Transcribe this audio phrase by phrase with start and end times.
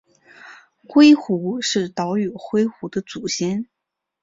[0.87, 3.67] 灰狐是岛屿灰狐的祖先。